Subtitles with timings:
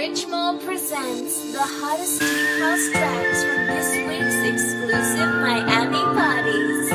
[0.00, 6.90] Richmond presents the hottest deep house tracks from this week's exclusive Miami bodies.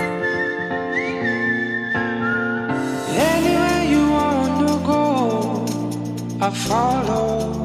[3.31, 5.65] Anywhere you wanna go,
[6.41, 7.64] I follow.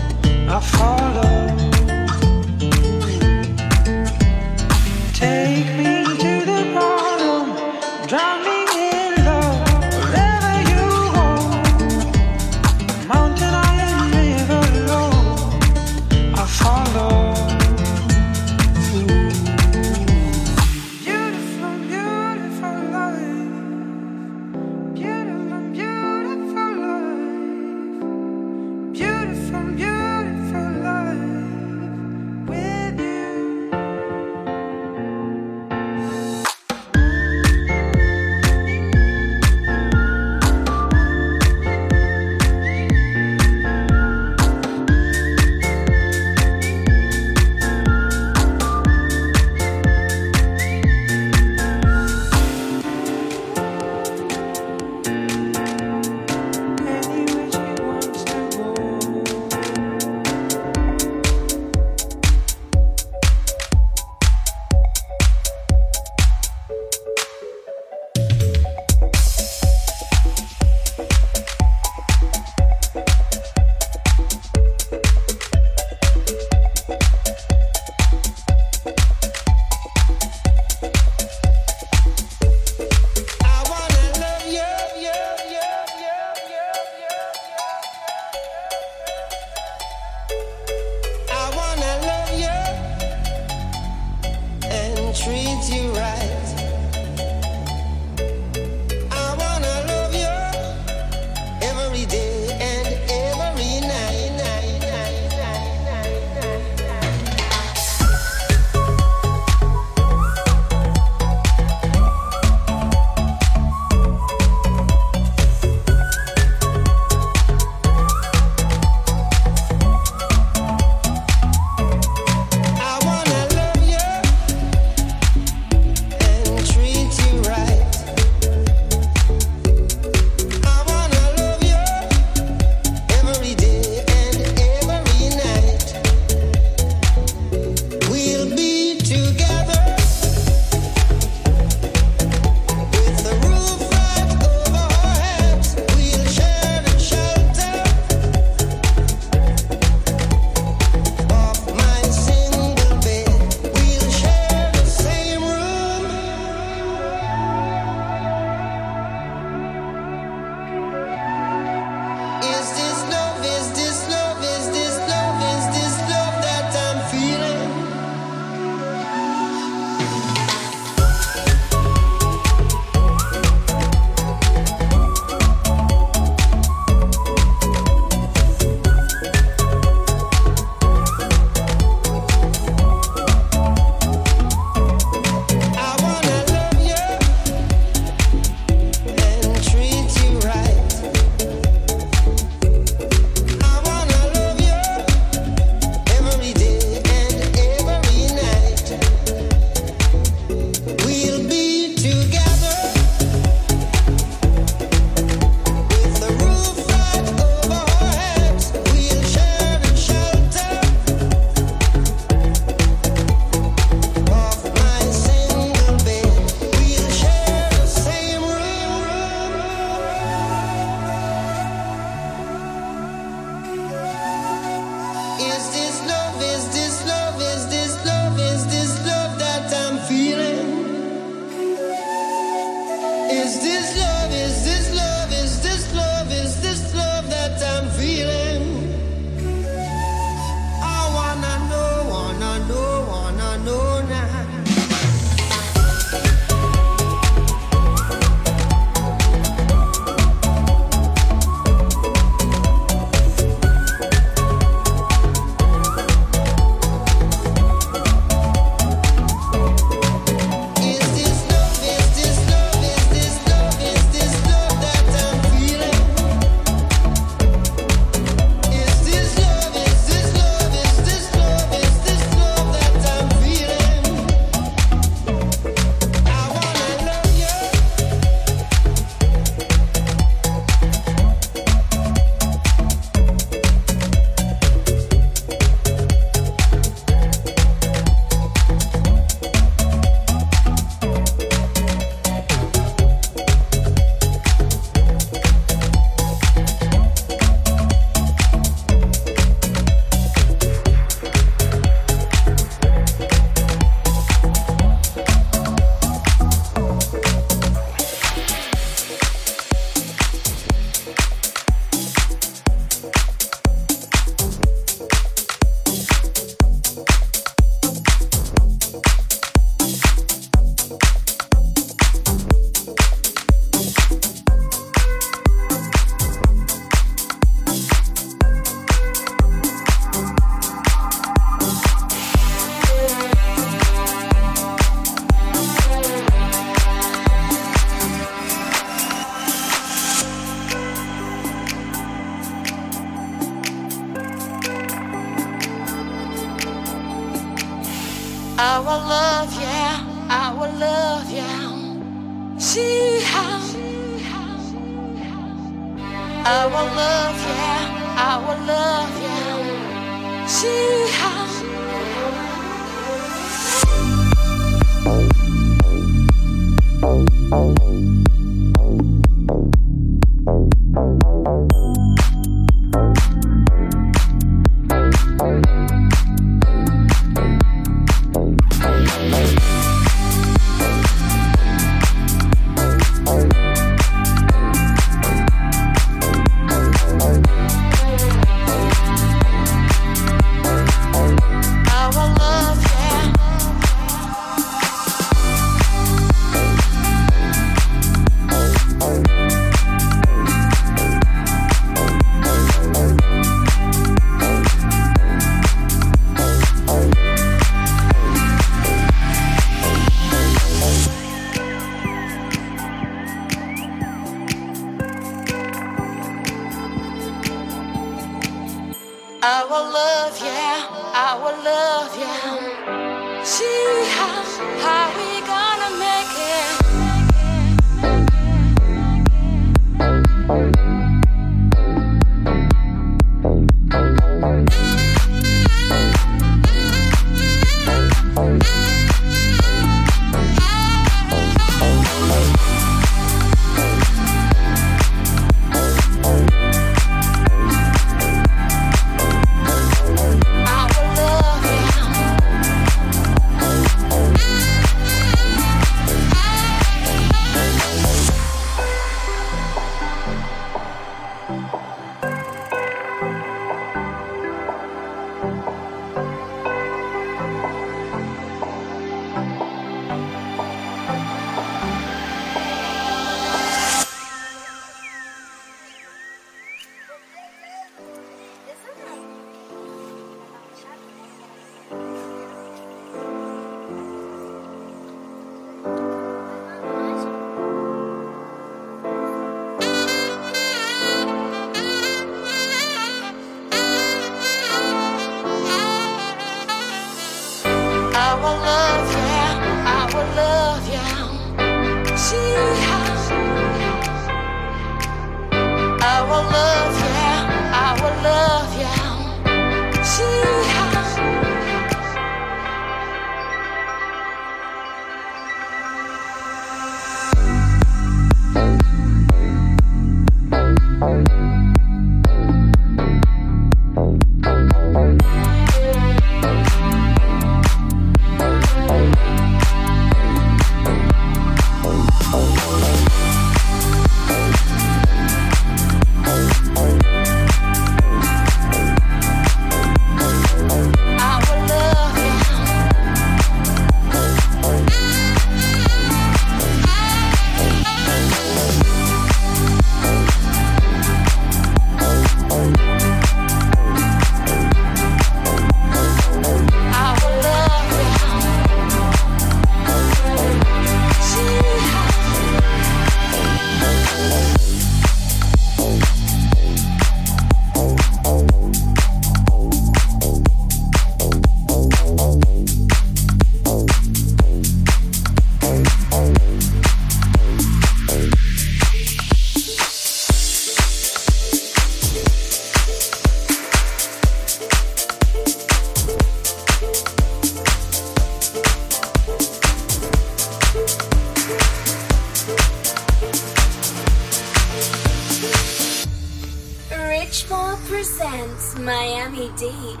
[599.06, 600.00] Miami Deep.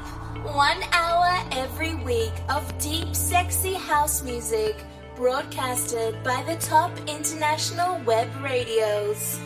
[0.52, 4.74] One hour every week of deep, sexy house music
[5.14, 9.38] broadcasted by the top international web radios.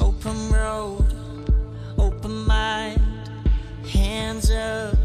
[0.00, 1.04] Open road,
[1.98, 3.28] open mind,
[3.86, 4.96] hands up,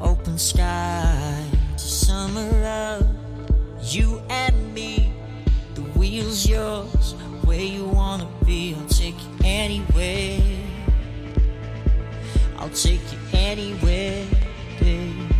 [0.00, 1.44] open sky.
[1.74, 3.04] Summer of
[3.82, 5.12] you and me,
[5.74, 7.14] the wheel's yours.
[7.42, 10.53] Where you wanna be, I'll take you anywhere.
[12.58, 14.24] I'll take you anywhere,
[14.80, 15.30] babe.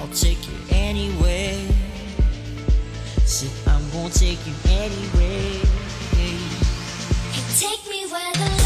[0.00, 1.58] I'll take you anywhere.
[3.24, 5.62] Said I'm gonna take you anywhere.
[6.12, 6.48] babe.
[7.58, 8.57] Take me where the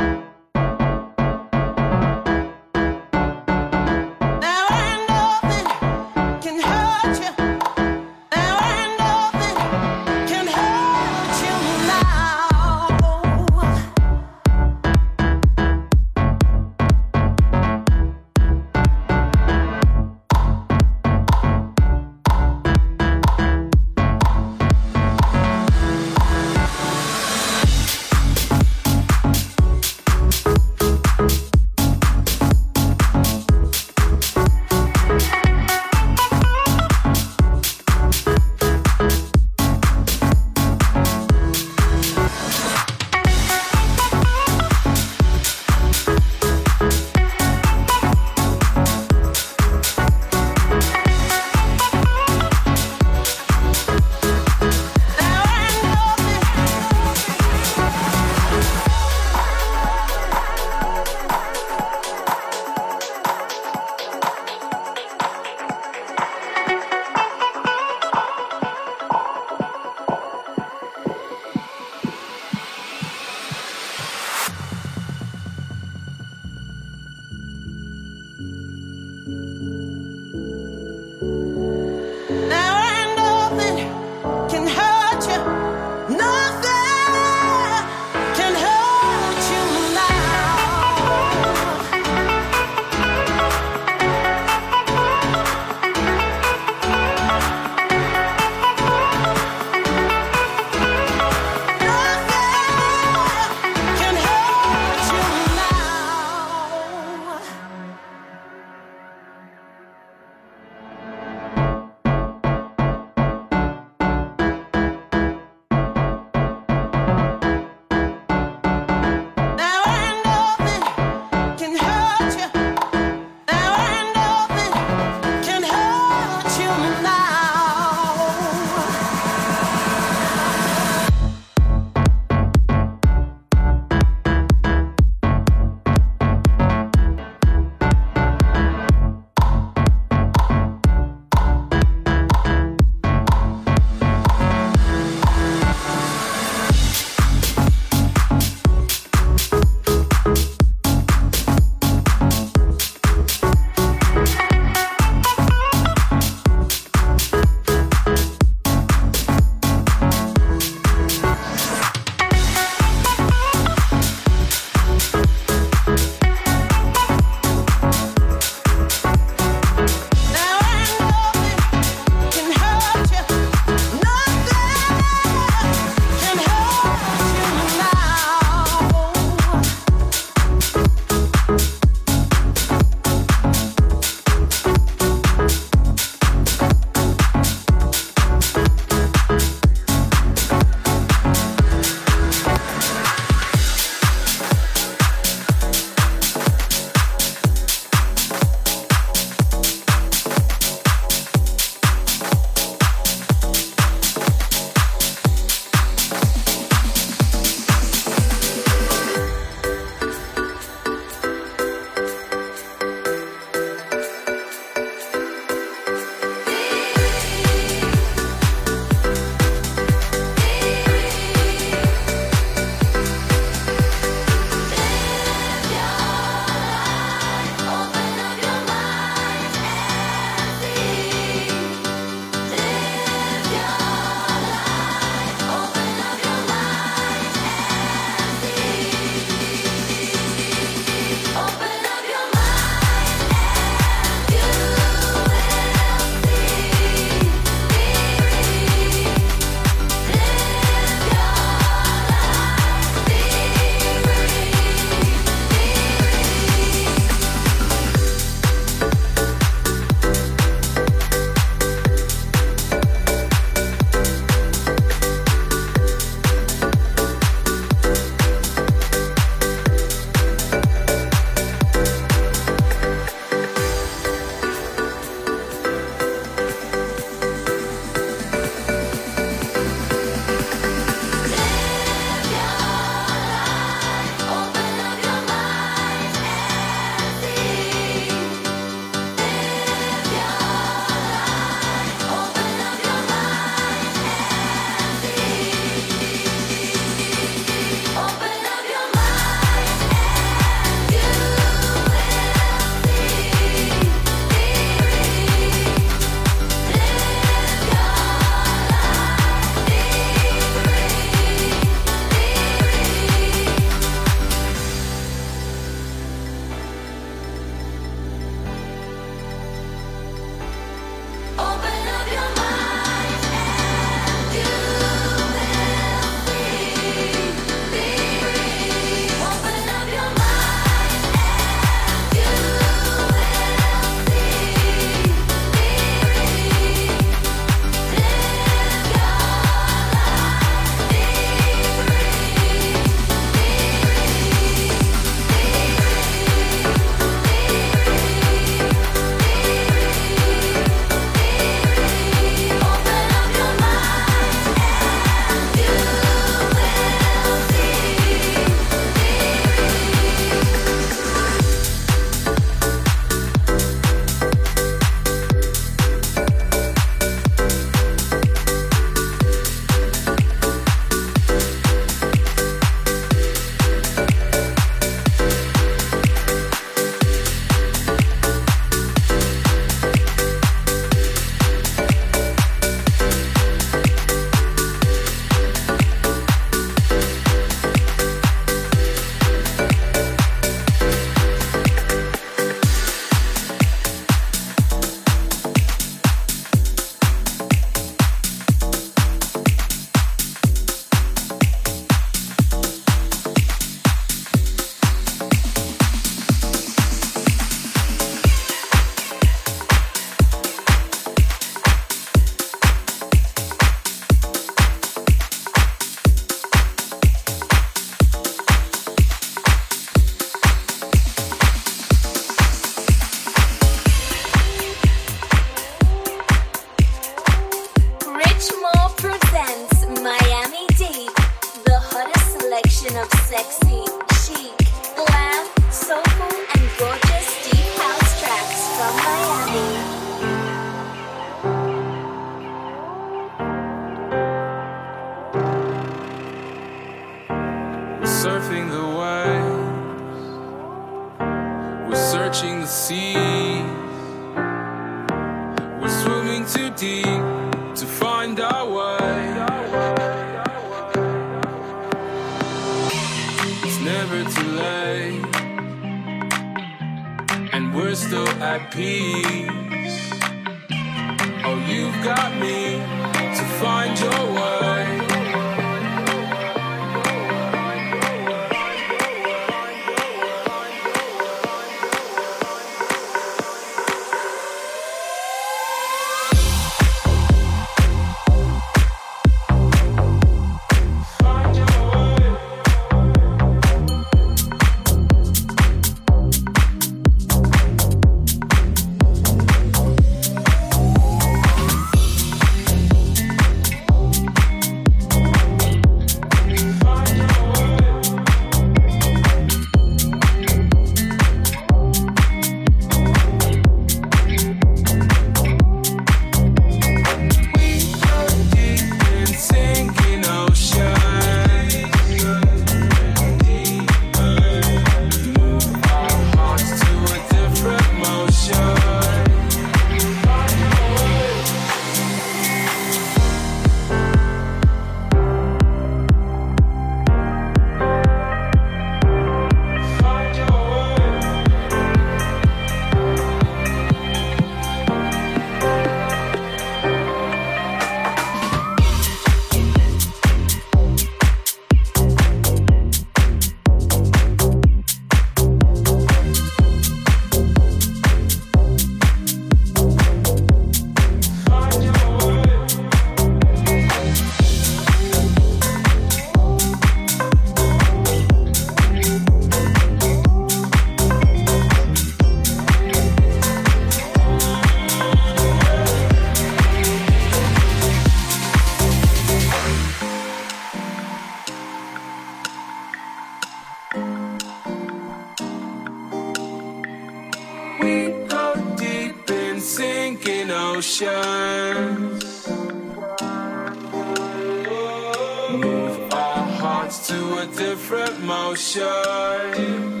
[596.92, 600.00] thoughts to a different motion.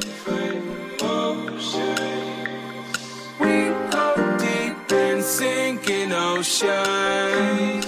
[3.40, 7.80] We go deep in sinking ocean.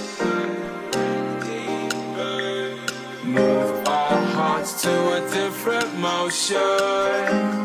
[3.23, 7.64] Move our hearts to a different motion.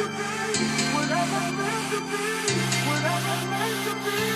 [0.00, 2.24] to be, whatever meant to be,
[2.88, 4.29] whatever meant to be.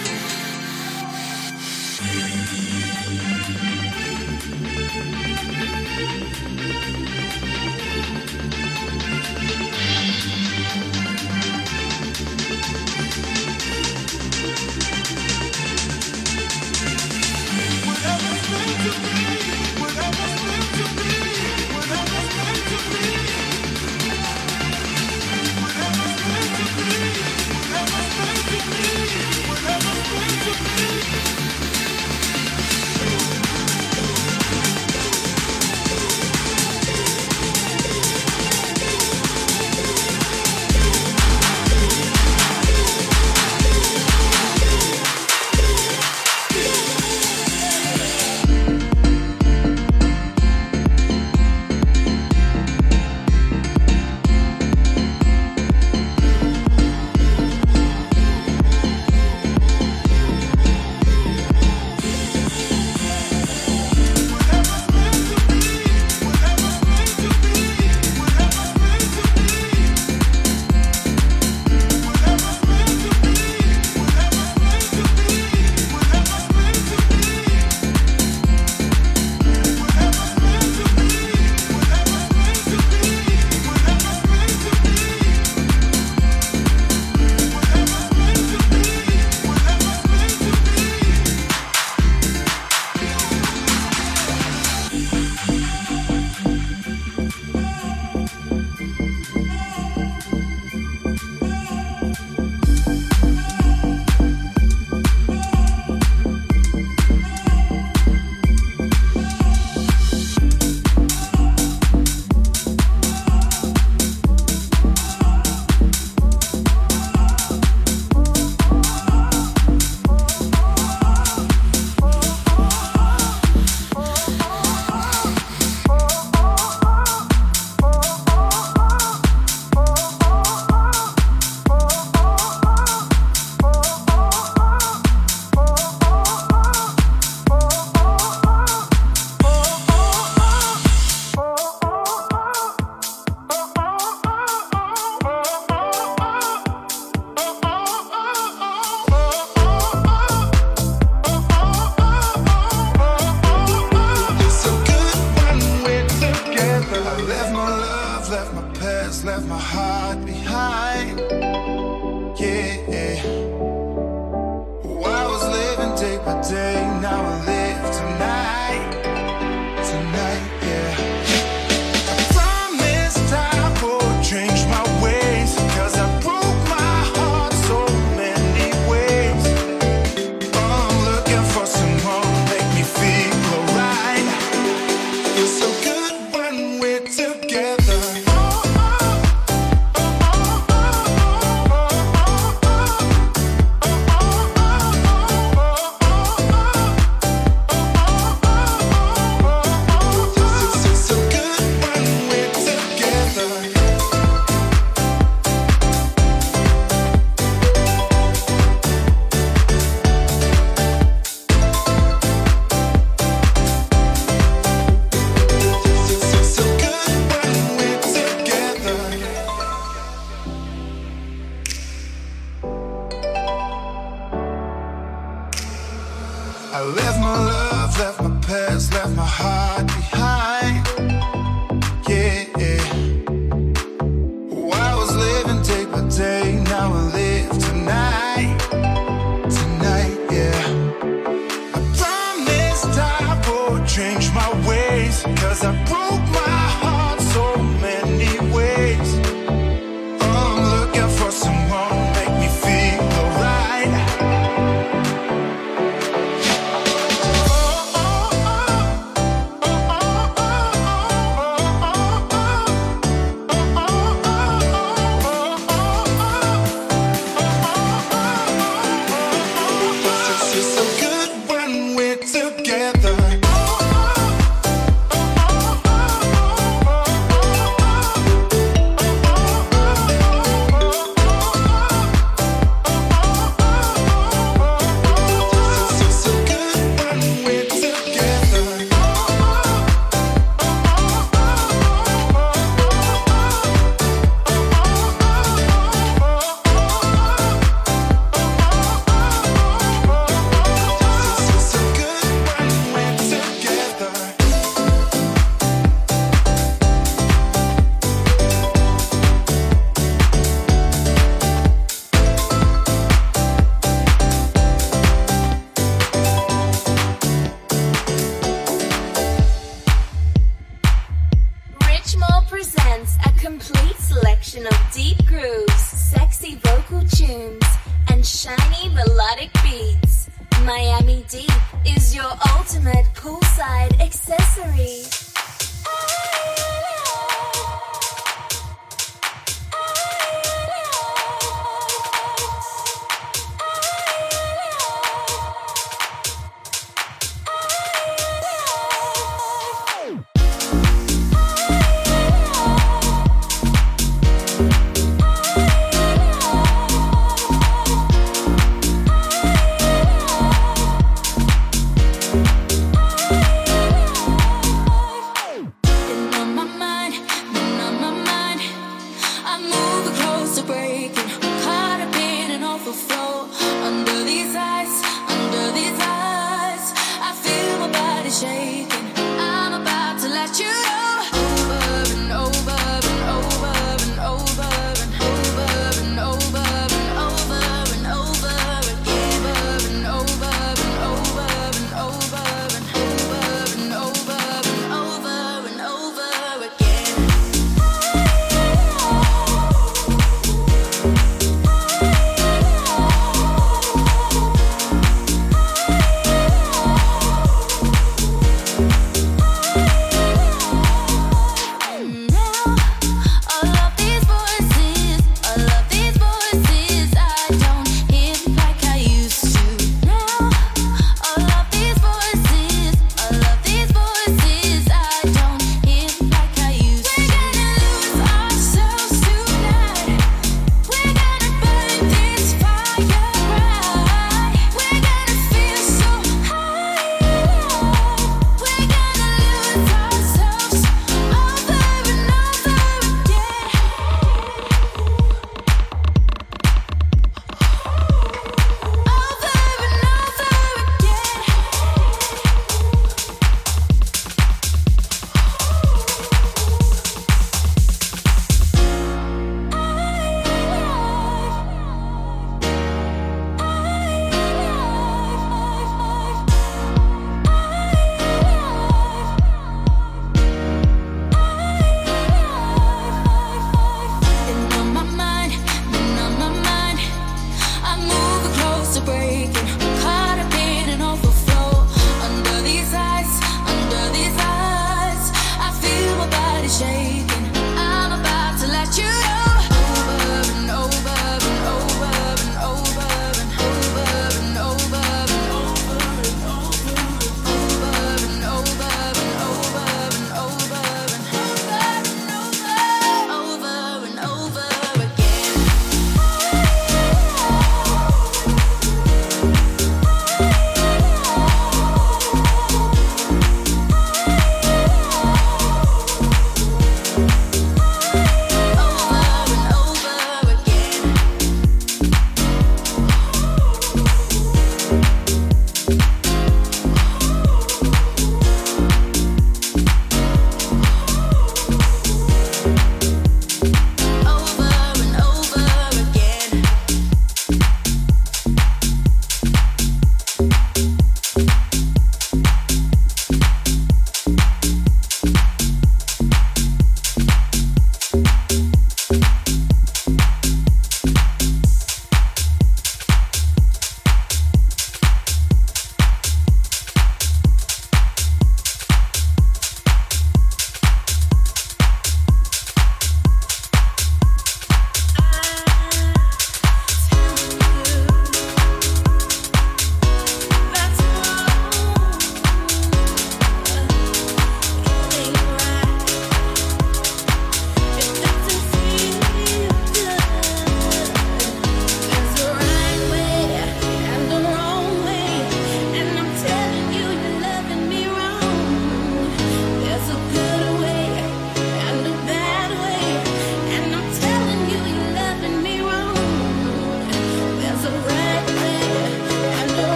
[226.76, 230.33] I left my love, left my past, left my heart behind.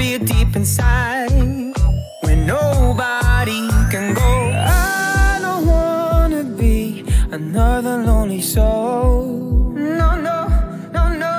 [0.00, 1.30] area deep inside
[2.22, 4.30] where nobody can go.
[4.56, 9.26] I don't wanna be another lonely soul.
[9.74, 10.38] No, no,
[10.96, 11.36] no, no.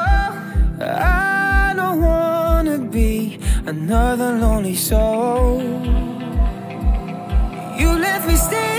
[0.80, 5.60] I don't wanna be another lonely soul.
[7.80, 8.71] You left me standing.